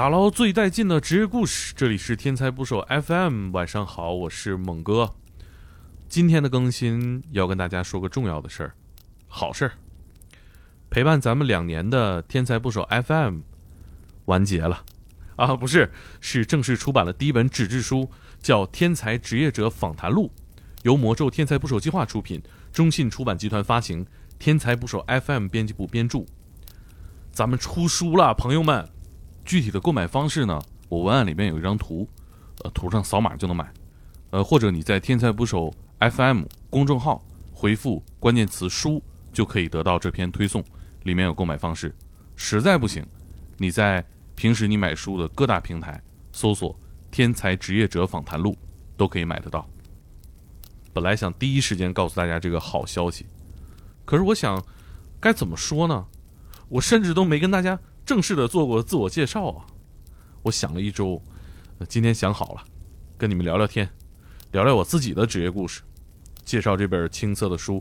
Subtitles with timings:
[0.00, 3.50] 打捞最带劲的职业故事，这里是天才捕手 FM。
[3.52, 5.10] 晚上好，我是猛哥。
[6.08, 8.72] 今天的更新要跟大家说个重要的事儿，
[9.28, 9.72] 好事儿。
[10.88, 13.40] 陪伴咱们两年的天才捕手 FM
[14.24, 14.82] 完结了
[15.36, 18.10] 啊，不是，是正式出版了第一本纸质书，
[18.40, 20.32] 叫《天才职业者访谈录》，
[20.82, 22.42] 由魔咒天才捕手计划出品，
[22.72, 24.06] 中信出版集团发行，
[24.38, 26.24] 天才捕手 FM 编辑部编著。
[27.30, 28.88] 咱们出书了，朋友们。
[29.44, 30.60] 具体的购买方式呢？
[30.88, 32.08] 我文案里面有一张图，
[32.64, 33.72] 呃，图上扫码就能买，
[34.30, 39.00] 呃，或者你在天才捕手 FM 公众号回复关键词“书”
[39.32, 40.64] 就可以得到这篇推送，
[41.04, 41.94] 里面有购买方式。
[42.34, 43.06] 实在不行，
[43.56, 46.02] 你在平时你买书的各大平台
[46.32, 46.76] 搜索
[47.12, 48.56] “天才职业者访谈录”
[48.96, 49.64] 都可以买得到。
[50.92, 53.26] 本来想第一时间告诉大家这个好消息，
[54.04, 54.60] 可是我想
[55.20, 56.06] 该怎么说呢？
[56.68, 57.78] 我甚至都没跟大家。
[58.10, 59.64] 正式的做过自我介绍啊！
[60.42, 61.22] 我想了一周，
[61.88, 62.64] 今天想好了，
[63.16, 63.88] 跟你们聊聊天，
[64.50, 65.82] 聊聊我自己的职业故事，
[66.44, 67.80] 介绍这本青涩的书，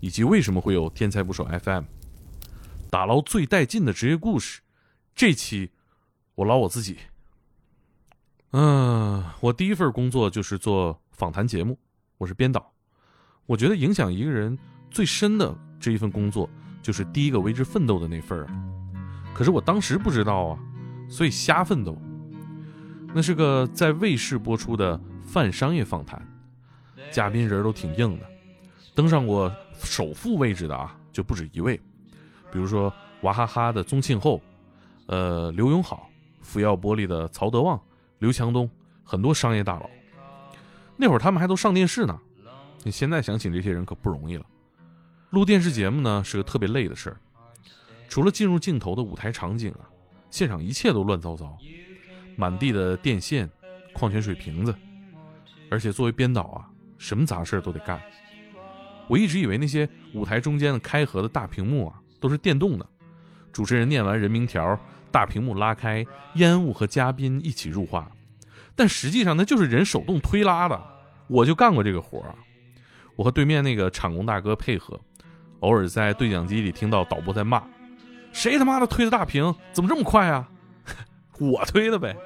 [0.00, 1.84] 以及为什么会有天才捕手 FM，
[2.88, 4.62] 打捞最带劲的职业故事。
[5.14, 5.70] 这期
[6.36, 6.96] 我捞我自己。
[8.52, 11.78] 嗯，我第一份工作就是做访谈节目，
[12.16, 12.72] 我是编导。
[13.44, 14.58] 我觉得影响一个人
[14.90, 16.48] 最深的这一份工作，
[16.80, 18.69] 就是第一个为之奋斗的那份儿。
[19.34, 20.58] 可是我当时不知道啊，
[21.08, 21.96] 所以瞎奋斗。
[23.12, 26.20] 那是个在卫视播出的泛商业访谈，
[27.10, 28.26] 嘉宾人都挺硬的，
[28.94, 31.76] 登上过首富位置的啊就不止一位，
[32.52, 34.40] 比如说娃哈哈的宗庆后，
[35.06, 36.08] 呃刘永好，
[36.40, 37.80] 福耀玻璃的曹德旺、
[38.18, 38.70] 刘强东，
[39.02, 39.90] 很多商业大佬。
[40.96, 42.16] 那会儿他们还都上电视呢，
[42.84, 44.46] 你现在想请这些人可不容易了。
[45.30, 47.16] 录电视节目呢是个特别累的事儿。
[48.10, 49.86] 除了进入镜头的舞台场景啊，
[50.30, 51.56] 现场一切都乱糟糟，
[52.34, 53.48] 满地的电线、
[53.94, 54.74] 矿泉水瓶子，
[55.70, 58.02] 而且作为编导啊，什么杂事都得干。
[59.08, 62.86] 我一直以为那些舞台中间的开合的大屏幕啊都是电动的，
[63.52, 64.76] 主持人念完人名条，
[65.12, 66.04] 大屏幕拉开，
[66.34, 68.10] 烟雾和嘉宾一起入画，
[68.74, 70.80] 但实际上那就是人手动推拉的。
[71.28, 72.34] 我就干过这个活儿，
[73.14, 75.00] 我和对面那个场工大哥配合，
[75.60, 77.62] 偶尔在对讲机里听到导播在骂。
[78.32, 79.54] 谁他妈的推的大屏？
[79.72, 80.48] 怎么这么快啊？
[81.38, 82.16] 我推的呗。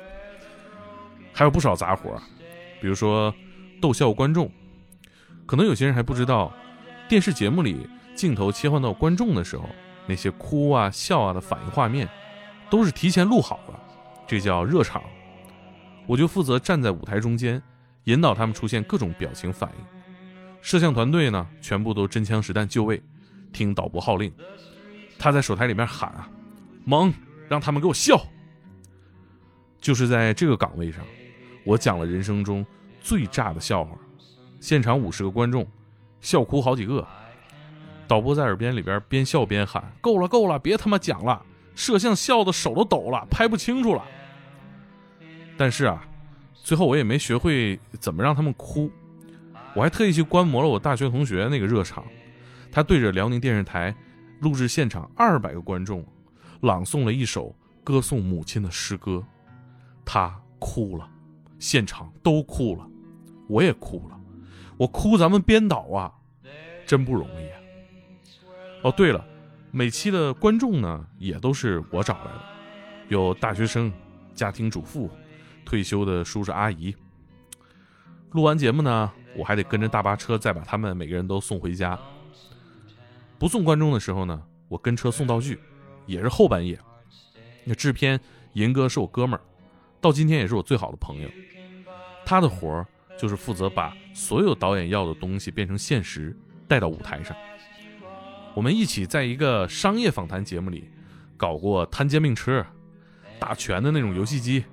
[1.33, 2.21] 还有不少杂活，
[2.81, 3.35] 比如说
[3.81, 4.51] 逗笑观众。
[5.47, 6.53] 可能有些人还不知道，
[7.09, 9.69] 电视节目里镜头切换到观众的时候，
[10.07, 12.09] 那些哭啊、笑啊的反应画面，
[12.71, 13.75] 都是提前录好的，
[14.27, 15.03] 这叫热场。
[16.07, 17.61] 我就负责站在舞台中间，
[18.05, 19.85] 引导他们出现各种表情反应。
[20.63, 23.03] 摄像团队呢，全部都真枪实弹就位，
[23.53, 24.33] 听导播号令。
[25.25, 26.29] 他在手台里面喊啊，
[26.85, 27.11] 猛，
[27.49, 28.23] 让他们给我笑。
[29.81, 31.03] 就是在这个岗位上，
[31.65, 32.63] 我讲了人生中
[33.01, 33.97] 最炸的笑话，
[34.61, 35.67] 现场五十个观众，
[36.21, 37.09] 笑哭好几个。
[38.07, 41.43] 导播在耳边里边边笑边喊：“够了，够了，别他妈讲了！”
[41.75, 44.05] 摄像笑的手都抖了，拍不清楚了。
[45.57, 46.07] 但是啊，
[46.53, 48.91] 最后我也没学会怎么让他们哭，
[49.75, 52.05] 我还特意去观摩了我大学同学那个热场，
[52.71, 53.97] 他对着辽宁电视台。
[54.45, 56.05] 录制现场二百个观众，
[56.61, 59.25] 朗诵了一首歌颂母亲的诗歌，
[60.05, 61.09] 他哭了，
[61.59, 62.87] 现场都哭了，
[63.49, 64.21] 我也哭了，
[64.77, 66.13] 我哭咱们编导啊，
[66.85, 67.57] 真不容易啊。
[68.83, 69.25] 哦，对了，
[69.71, 72.43] 每期的观众呢也都是我找来的，
[73.09, 73.91] 有大学生、
[74.35, 75.11] 家庭主妇、
[75.65, 76.95] 退休的叔叔阿姨。
[78.33, 81.99] 录完节目呢，我还得跟着大巴车再把他们每个人都送回家。
[83.39, 85.59] 不送观众的时候呢，我跟车送道具，
[86.07, 86.79] 也是后半夜。
[87.65, 88.19] 那制片
[88.55, 89.43] 银哥是我哥们儿，
[90.01, 91.31] 到今天也是我最好的朋友。
[92.25, 92.87] 他的活儿
[93.19, 96.37] 就是负责把所有导演要的东西变成现实，
[96.67, 97.37] 带到舞台上。
[98.55, 100.89] 我们一起在一个商业访谈节目里
[101.37, 102.65] 搞过摊煎饼车、
[103.39, 104.65] 打拳的那种游戏机、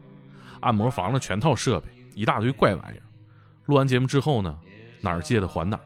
[0.60, 3.04] 按摩房的全套设备，一大堆怪玩意儿。
[3.66, 4.58] 录完节目之后呢，
[5.02, 5.84] 哪儿借的还哪儿。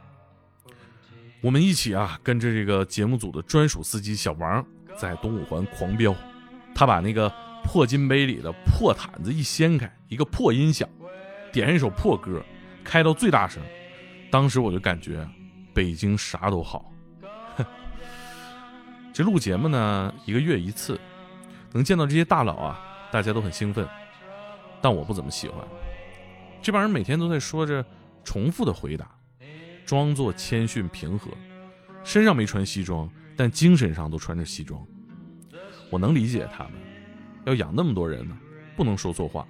[1.46, 4.66] 我们一起啊，跟着这个节目组的专属司机小王，
[4.98, 6.16] 在东五环狂飙。
[6.74, 7.32] 他把那个
[7.64, 10.90] 破金杯里的破毯子一掀开，一个破音响，
[11.54, 12.44] 点一首破歌，
[12.84, 13.62] 开到最大声。
[14.32, 15.24] 当时我就感觉，
[15.72, 16.92] 北京啥都好。
[19.14, 21.00] 这录节目呢，一个月一次，
[21.72, 22.82] 能见到这些大佬啊，
[23.12, 23.88] 大家都很兴奋。
[24.82, 25.64] 但我不怎么喜欢，
[26.60, 27.86] 这帮人每天都在说着
[28.24, 29.15] 重复的回答。
[29.86, 31.30] 装作谦逊平和，
[32.04, 34.86] 身上没穿西装，但精神上都穿着西装。
[35.92, 36.74] 我能理解他们，
[37.46, 38.36] 要养那么多人呢，
[38.76, 39.48] 不能说错话。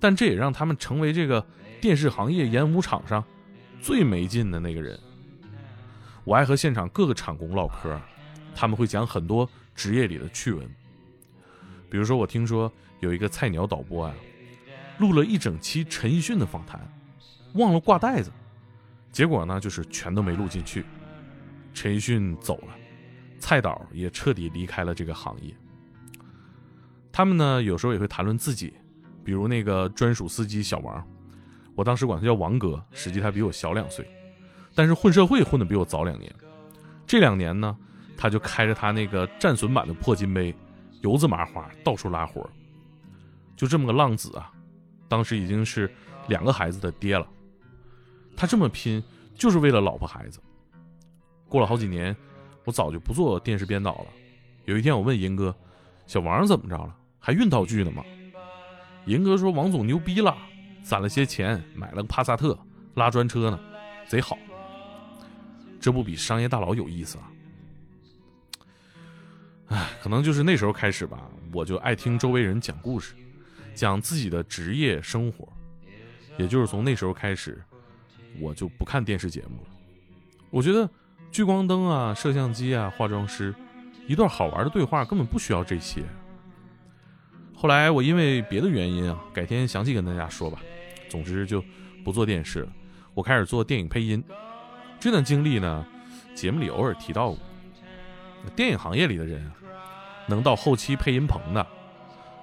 [0.00, 1.46] 但这也让他们成为这个
[1.80, 3.22] 电视行业演武场上
[3.80, 4.98] 最没劲的那个人。
[6.24, 8.00] 我爱和现场各个场工唠嗑，
[8.54, 10.68] 他们会讲很多职业里的趣闻。
[11.88, 14.14] 比如说，我听说有一个菜鸟导播啊，
[14.98, 16.80] 录了一整期陈奕迅的访谈，
[17.54, 18.30] 忘了挂带子，
[19.16, 20.84] 结果呢就是全都没录进去。
[21.72, 22.74] 陈奕迅走了，
[23.38, 25.54] 蔡导也彻底离开了这个行业。
[27.10, 28.74] 他们呢有时候也会谈论自己，
[29.24, 31.02] 比如那个专属司机小王，
[31.74, 34.06] 我当时管他叫王哥，实际他比我小两岁。
[34.74, 36.30] 但是混社会混的比我早两年，
[37.06, 37.74] 这两年呢，
[38.18, 40.54] 他就开着他那个战损版的破金杯，
[41.00, 42.46] 油渍麻花到处拉活
[43.56, 44.52] 就这么个浪子啊，
[45.08, 45.90] 当时已经是
[46.28, 47.26] 两个孩子的爹了。
[48.36, 49.02] 他这么拼，
[49.34, 50.38] 就是为了老婆孩子。
[51.48, 52.14] 过了好几年，
[52.64, 54.06] 我早就不做电视编导了。
[54.64, 55.54] 有一天我问银哥
[56.06, 56.94] ：“小王怎么着了？
[57.18, 58.04] 还运道具呢吗？”
[59.06, 60.36] 银哥说：“王总牛逼了，
[60.82, 62.58] 攒了些钱买了个帕萨特，
[62.94, 63.58] 拉专车呢，
[64.06, 64.36] 贼好。”
[65.80, 67.30] 这不比商业大佬有意思啊！
[69.68, 73.14] 哎，可能就是那时候开始吧，我就爱听周围人讲故事，
[73.72, 75.48] 讲自己的职业生活。
[76.38, 77.62] 也就是从那时候开始，
[78.40, 79.70] 我就不看电视节目了。
[80.50, 80.88] 我觉得
[81.30, 83.54] 聚光灯啊、摄像机啊、化妆师，
[84.06, 86.02] 一段好玩的对话根本不需要这些。
[87.54, 90.60] 后来我因为别的原因啊，改天详细跟大家说吧。
[91.08, 91.62] 总之就
[92.04, 92.72] 不做电视了，
[93.14, 94.22] 我开始做电影配音。
[94.98, 95.86] 这段经历呢，
[96.34, 97.38] 节目里偶尔提到过。
[98.54, 99.52] 电影行业里的人啊，
[100.28, 101.66] 能到后期配音棚的，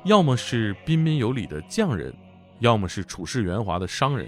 [0.04, 2.13] 要么是彬彬有礼的匠人，
[2.60, 4.28] 要么是处事圆滑的商人。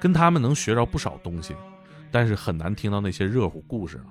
[0.00, 1.54] 跟他们能学着不少东西，
[2.10, 4.06] 但是很难听到那些热乎故事了。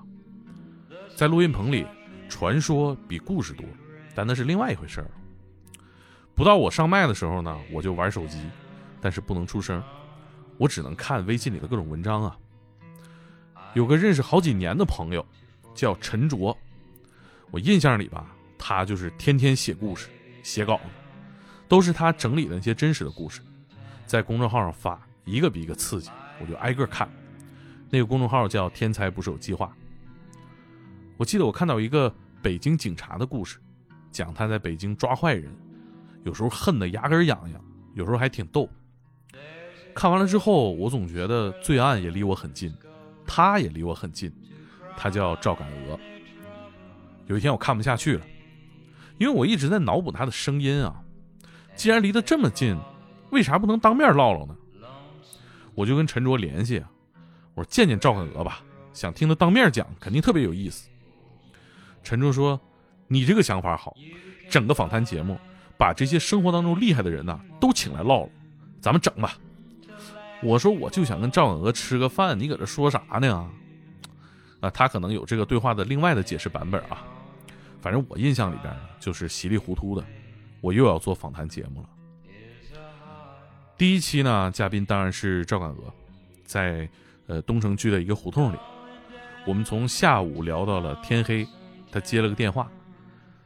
[1.15, 1.85] 在录音棚里，
[2.29, 3.65] 传说比故事多，
[4.13, 5.09] 但那是另外一回事儿。
[6.35, 8.37] 不到我上麦的时候呢，我就玩手机，
[9.01, 9.81] 但是不能出声，
[10.57, 12.37] 我只能看微信里的各种文章啊。
[13.73, 15.25] 有个认识好几年的朋友，
[15.73, 16.55] 叫陈卓。
[17.49, 20.09] 我印象里吧，他就是天天写故事、
[20.43, 20.83] 写稿子，
[21.67, 23.41] 都是他整理的那些真实的故事，
[24.05, 26.09] 在公众号上发，一个比一个刺激，
[26.41, 27.07] 我就挨个看。
[27.89, 29.71] 那个公众号叫“天才捕手计划”。
[31.17, 33.59] 我记得我看到一个北京警察的故事，
[34.11, 35.51] 讲他在北京抓坏人，
[36.23, 37.61] 有时候恨得牙根痒痒，
[37.93, 38.69] 有时候还挺逗。
[39.93, 42.73] 看完了之后，我总觉得罪案也离我很近。
[43.25, 44.31] 他也离我很近，
[44.95, 45.99] 他叫赵敢娥。
[47.25, 48.25] 有一天我看不下去了，
[49.17, 51.03] 因为我一直在脑补他的声音啊。
[51.75, 52.77] 既然离得这么近，
[53.31, 54.55] 为啥不能当面唠唠呢？
[55.77, 56.83] 我就跟陈卓联系，
[57.53, 58.63] 我说见见赵敢娥吧，
[58.93, 60.89] 想听他当面讲，肯定特别有意思。
[62.01, 62.59] 陈卓说
[63.07, 63.95] ：“你这个想法好，
[64.49, 65.37] 整个访谈节目，
[65.77, 68.29] 把这些生活当中厉害的人呐都请来唠唠，
[68.81, 69.37] 咱们整吧。”
[70.41, 73.47] 我说我就想跟赵敢娥吃个饭，你搁这说啥呢？
[74.59, 77.05] 啊，他可能有这个对话的另外的解释版本啊。
[77.79, 80.03] 反正我印象里边就是稀里糊涂的，
[80.59, 81.89] 我又要做访谈节目了。
[83.77, 85.93] 第一期呢，嘉宾当然是赵敢娥，
[86.43, 86.89] 在
[87.27, 88.57] 呃东城区的一个胡同里，
[89.45, 91.47] 我们从下午聊到了天黑，
[91.91, 92.67] 他接了个电话，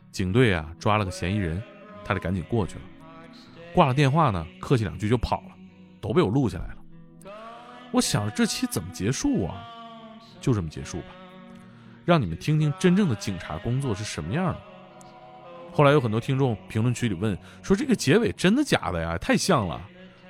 [0.09, 1.61] 警队啊抓了个嫌疑人，
[2.05, 2.81] 他得赶紧过去了。
[3.73, 5.51] 挂了电话呢，客气两句就跑了，
[5.99, 6.77] 都被我录下来了。
[7.91, 9.67] 我想着这期怎么结束啊？
[10.39, 11.07] 就这么结束吧，
[12.05, 14.61] 让你们听听真正的警察工作是什么样的。
[15.73, 19.17] 后来有很多听众评论区里问说：“这个结尾真的假的呀？
[19.17, 19.81] 太像了。”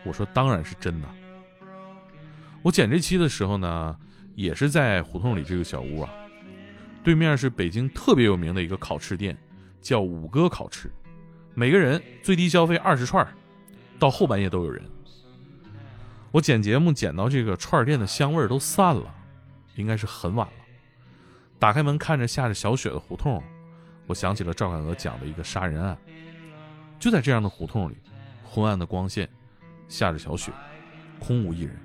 [0.04, 1.08] 我说：“当然是真的。”
[2.64, 3.98] 我剪这期的时候呢，
[4.36, 6.10] 也是在胡同里这个小屋啊，
[7.04, 9.38] 对面是北京特别有名的一个烤翅店，
[9.82, 10.92] 叫五哥烤翅，
[11.54, 13.28] 每个人最低消费二十串，
[13.98, 14.84] 到后半夜都有人。
[16.32, 19.14] 我剪节目剪到这个串店的香味都散了，
[19.76, 20.54] 应该是很晚了。
[21.60, 23.44] 打开门看着下着小雪的胡同，
[24.08, 25.98] 我想起了赵敢娥讲的一个杀人案。
[27.00, 27.98] 就在这样的胡同里，
[28.44, 29.28] 昏暗的光线，
[29.92, 30.54] 下着小雪，
[31.20, 31.78] 空无一人。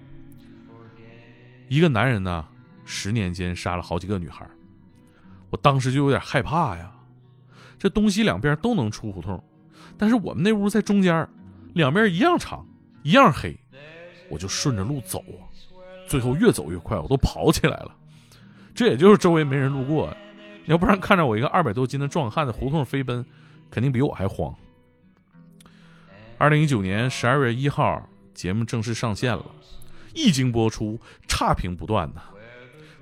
[1.67, 2.47] 一个男人呢，
[2.85, 4.49] 十年间杀了好几个女孩。
[5.51, 6.93] 我当时就有点害怕呀。
[7.77, 9.43] 这东西两边都能出胡同，
[9.99, 11.29] 但是我们那屋在中间，
[11.75, 12.65] 两边一样长，
[13.03, 13.59] 一样黑。
[14.31, 15.25] 我就顺着路走，
[16.07, 17.93] 最后越走越快，我都跑起来了。
[18.73, 20.17] 这也就是周围没人路过，
[20.67, 23.27] 要不然看着我一个二百多斤的壮汉在胡同飞奔，
[23.69, 24.55] 肯定比我还慌。
[26.39, 29.45] 二零一九年十二月一号，节目正式上线了，
[30.15, 32.21] 一经播出，差评不断呐。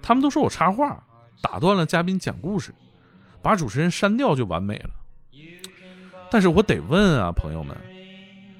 [0.00, 1.04] 他们都说我插话，
[1.42, 2.72] 打断了嘉宾讲故事，
[3.42, 4.90] 把主持人删掉就完美了。
[6.30, 7.76] 但是我得问啊，朋友们，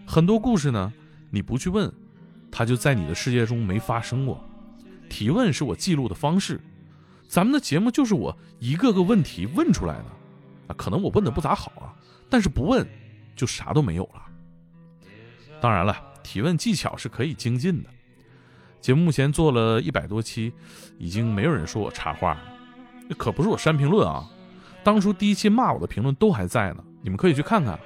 [0.04, 0.92] 很多故事呢，
[1.30, 1.92] 你不去问，
[2.50, 4.44] 它就在你的世界中没发生过。
[5.08, 6.60] 提问是我记录的方式，
[7.28, 10.06] 咱们的节目就是我一个个问题问出来的
[10.66, 10.74] 啊。
[10.76, 11.94] 可能我问的不咋好啊，
[12.28, 12.84] 但是不问
[13.36, 14.22] 就啥都没有了。
[15.64, 17.88] 当然了，提问技巧是可以精进的。
[18.82, 20.52] 节目目前做了一百多期，
[20.98, 22.42] 已经没有人说我插话了。
[23.16, 24.28] 可不是我删评论啊，
[24.82, 27.80] 当初第一期骂我的评论都还在呢，你们可以去看看。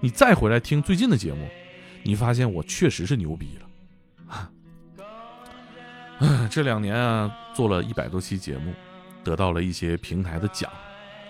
[0.00, 1.48] 你再回来听最近的节目，
[2.02, 4.50] 你发现我确实是牛逼了。
[6.50, 8.74] 这两年啊，做了一百多期节目，
[9.22, 10.68] 得到了一些平台的奖，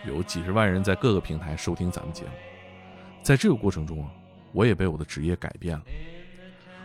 [0.08, 2.30] 有几十万人在各个平台收听咱们节目。
[3.22, 4.08] 在这个过程中啊，
[4.54, 5.84] 我也被我的职业改变了，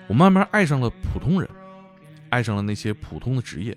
[0.08, 1.50] 我慢慢爱上了普通人。
[2.32, 3.76] 爱上了那些普通的职业，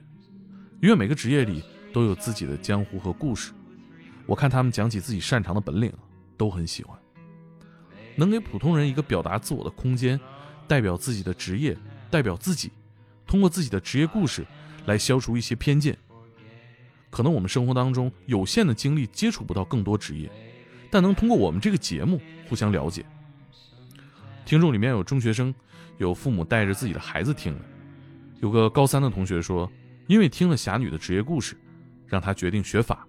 [0.82, 3.50] 因为每个职业里都有自己的江湖和故事。
[4.26, 5.90] 我看他们讲起自己擅长的本领，
[6.36, 6.98] 都很喜欢。
[8.14, 10.20] 能给普通人一个表达自我的空间，
[10.68, 11.74] 代表自己的职业，
[12.10, 12.70] 代表自己，
[13.26, 14.44] 通过自己的职业故事
[14.84, 15.96] 来消除一些偏见。
[17.08, 20.30] 可能我们生活当中有限的精力接触不到更多职业，
[20.90, 22.20] 但能通过我们这个节目
[22.50, 23.02] 互相了解。
[24.44, 25.54] 听众里面有中学生，
[25.98, 27.60] 有父母带着自己的孩子听的。
[28.40, 29.70] 有个高三的同学说，
[30.06, 31.56] 因为听了侠女的职业故事，
[32.06, 33.06] 让他决定学法，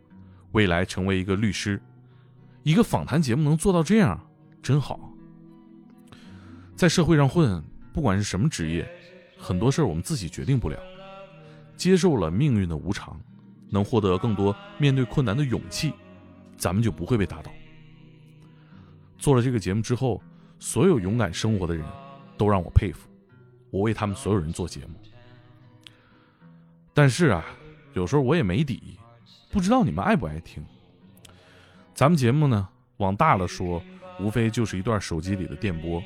[0.52, 1.82] 未来成为一个律师。
[2.62, 4.20] 一个访谈节目能做到这样，
[4.62, 5.12] 真好。
[6.75, 7.62] 在社会上混，
[7.92, 8.88] 不管是什么职业，
[9.38, 10.80] 很多事儿我们自己决定不了。
[11.75, 13.20] 接受了命运的无常，
[13.70, 15.92] 能获得更多面对困难的勇气，
[16.58, 17.52] 咱们就不会被打倒。
[19.18, 20.22] 做了这个节目之后，
[20.63, 21.86] 所有勇敢生活的人，
[22.38, 23.10] 都让我佩服。
[23.70, 24.93] 我为他们所有人做节目。
[26.93, 27.43] 但是啊，
[27.91, 28.98] 有时候我也没底，
[29.51, 30.65] 不知道你们爱不爱听。
[31.93, 33.84] 咱们节目呢，往大了说，
[34.22, 36.01] 无非就是一段手机里的电波，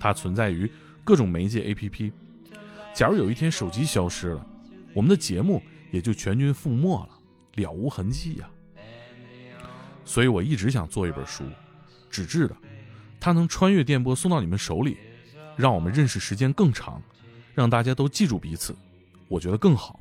[0.00, 0.68] 它存在于
[1.04, 2.10] 各种媒介 APP。
[2.94, 4.46] 假如有一天手机消失了，
[4.94, 7.10] 我们的节目也就全军覆没了，
[7.56, 8.48] 了无痕迹呀。
[10.06, 11.44] 所以我一直想做一本书，
[12.08, 12.56] 纸质的，
[13.20, 14.96] 它能穿越电波送到你们手里，
[15.56, 17.00] 让我们认识时间更长，
[17.54, 18.74] 让大家都记住彼此，
[19.28, 20.00] 我觉得更好。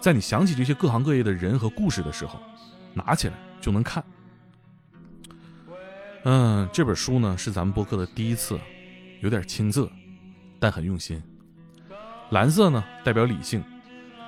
[0.00, 2.40] 在你想起这些各行各业的人和故事的时候，
[2.94, 4.02] 拿起来就能看。
[6.24, 8.58] 嗯，这本书呢是咱们播客的第一次，
[9.20, 9.90] 有点青涩，
[10.58, 11.22] 但很用心。
[12.30, 13.62] 蓝色呢代表理性，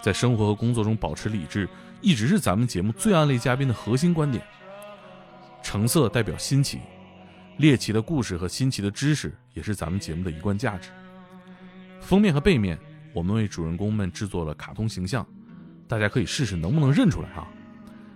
[0.01, 1.69] 在生活和工作中保持理智，
[2.01, 4.45] 一直是咱们节目最暗类嘉宾的核心观点。
[5.63, 6.79] 橙色代表新奇，
[7.59, 10.91] 猎奇的故事和新奇的知识也是咱们节目的一贯价值。
[12.01, 12.79] 封面和背面，
[13.13, 15.27] 我们为主人公们制作了卡通形象。
[15.89, 17.49] 大家可以试试能不能认出来啊，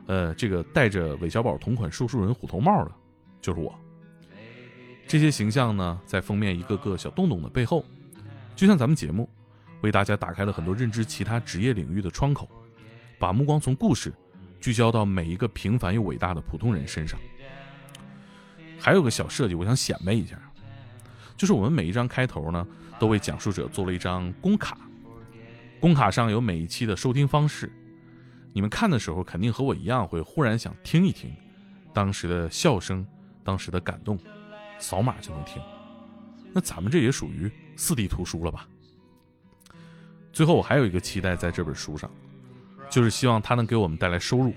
[0.07, 2.93] 呃，这个戴着韦小宝同款说书人虎头帽的，
[3.41, 3.75] 就是我。
[5.09, 7.85] 这些形象呢，在封面一个个小洞洞的背后，
[8.55, 9.29] 就像咱们节目，
[9.81, 12.49] 为大家打开了很多认知其他职业领域的窗口，
[13.19, 14.13] 把目光从故事
[14.61, 17.19] 聚焦到每一个平凡又伟大的普通人身上。
[18.83, 20.37] 还有个小设计，我想显摆一下，
[21.37, 22.67] 就是我们每一张开头呢，
[22.99, 24.77] 都为讲述者做了一张公卡。
[25.81, 27.73] 公卡上有每一期的收听方式，
[28.53, 31.33] 你们看的时候肯定和我一样，会忽然想听一听
[31.93, 33.07] 当时的笑声、
[33.45, 34.19] 当时的感动，
[34.81, 35.63] 扫码就能听。
[36.53, 38.67] 那咱们这也属于四 D 图书了吧？
[40.33, 42.11] 最后，我还有一个期待在这本书上，
[42.91, 44.53] 就是希望它能给我们带来收入。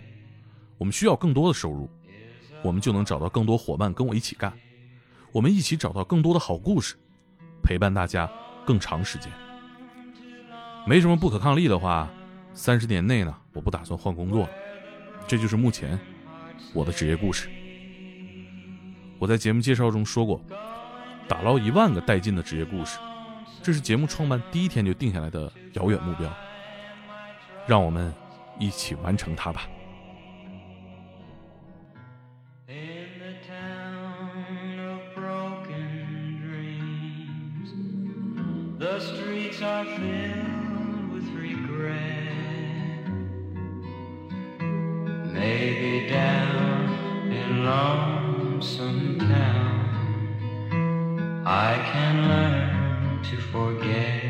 [0.79, 1.87] 我们需要更多的收入，
[2.65, 4.51] 我们就能找到更多伙伴跟我一起干，
[5.31, 6.95] 我们一起找到更多的好故事，
[7.61, 8.27] 陪伴大家
[8.65, 9.31] 更长时间。
[10.87, 12.09] 没什么不可抗力的话，
[12.55, 14.49] 三十年内呢，我不打算换工作了。
[15.27, 15.99] 这就是目前
[16.73, 17.47] 我的职业故事。
[19.19, 20.41] 我在节目介绍中说过，
[21.27, 22.97] 打捞一万个带劲的职业故事，
[23.61, 26.27] 这是节目创办第一天就定下来的遥远目标。
[27.67, 28.11] 让我们
[28.57, 29.67] 一起完成它吧。
[51.47, 54.24] I can learn to forget.